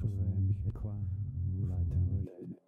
[0.00, 1.04] Cruise, Michael Kwan,
[1.68, 2.59] Leiter,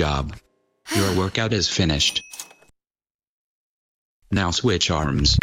[0.00, 0.34] job.
[0.96, 2.22] Your workout is finished.
[4.30, 5.36] Now switch arms.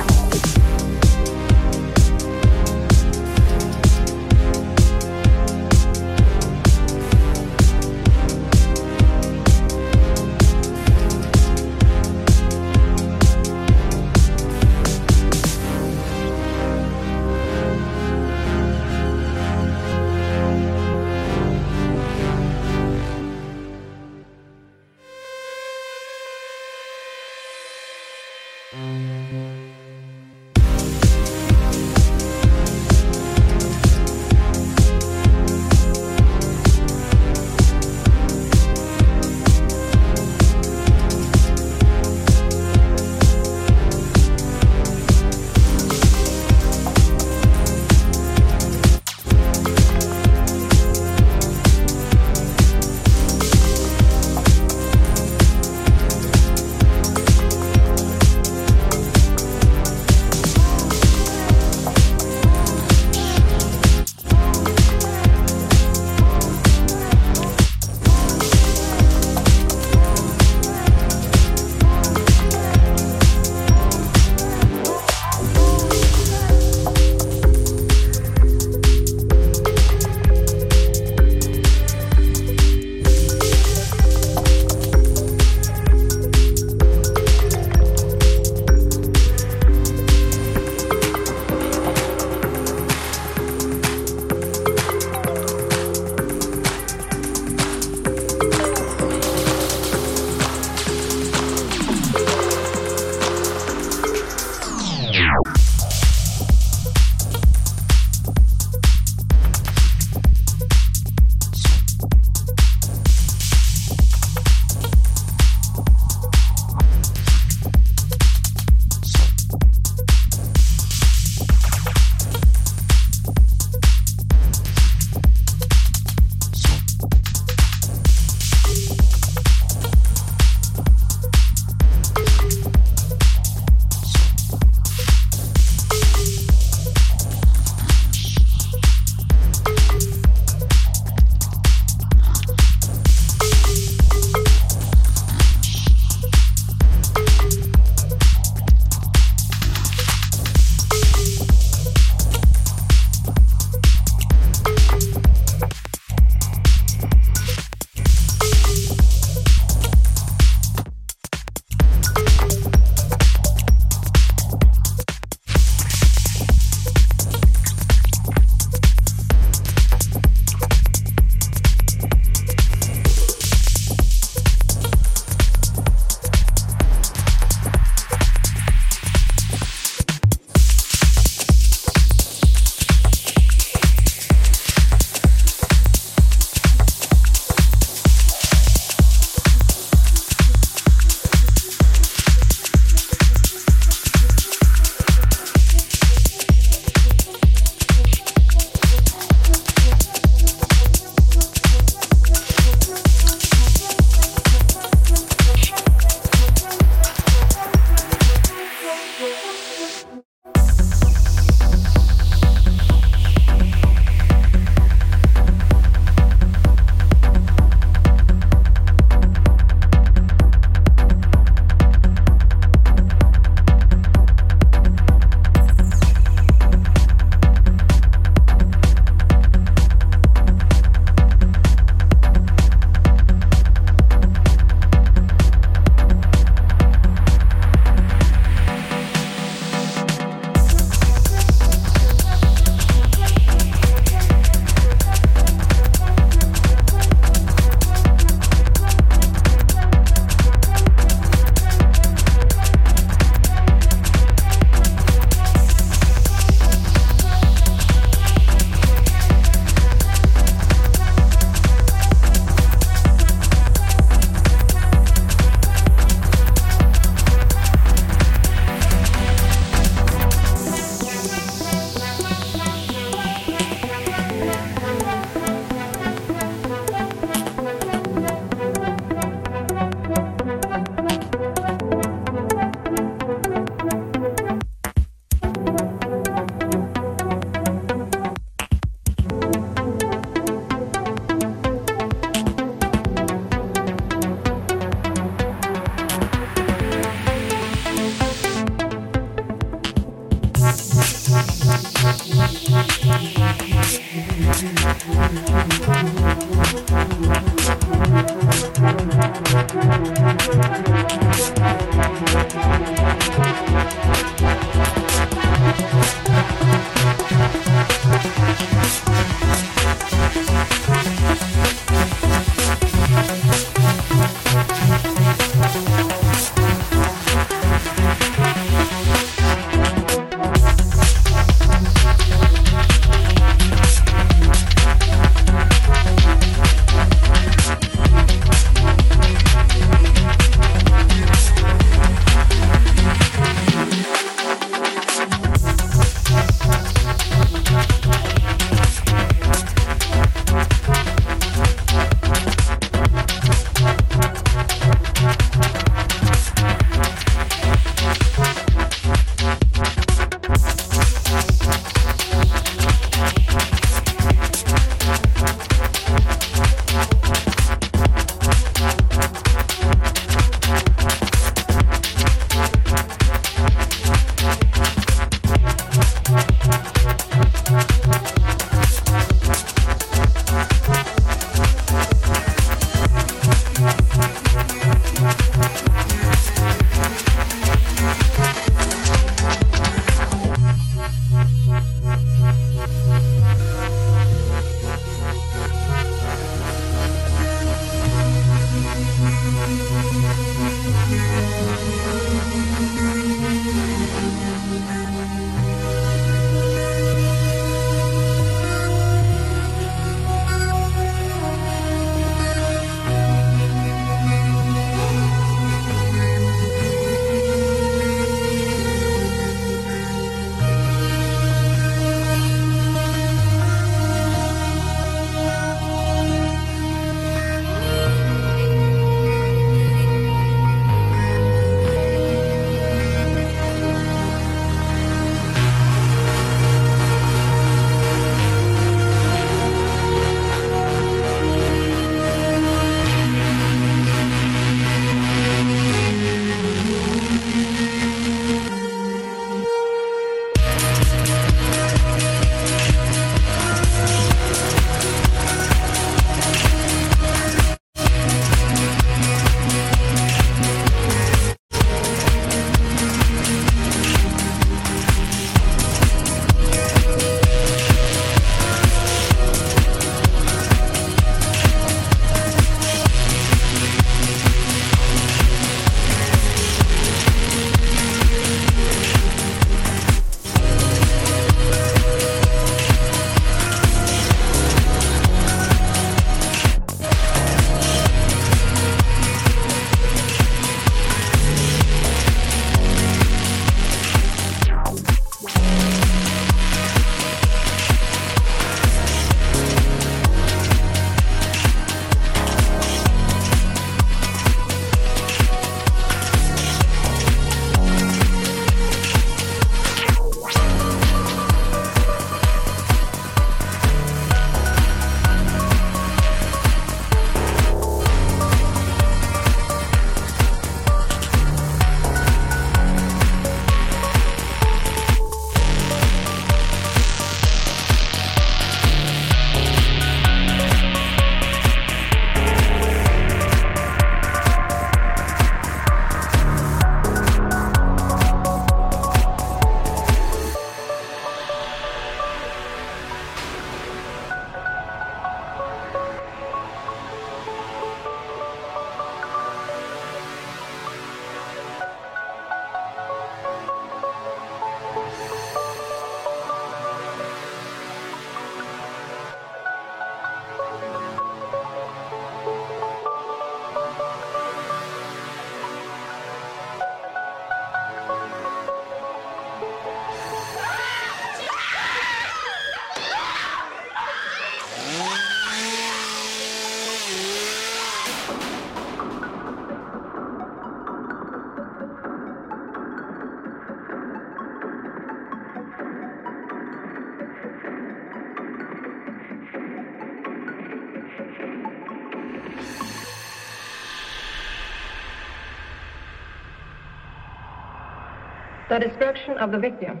[598.98, 600.00] Destruction of the victim.